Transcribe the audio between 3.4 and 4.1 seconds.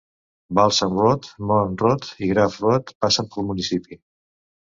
municipi.